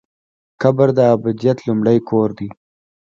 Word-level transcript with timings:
قبر 0.61 0.87
د 0.97 0.99
ابدیت 1.15 1.57
لومړی 1.67 1.97
کور 2.09 2.29
دی؟ 2.37 2.49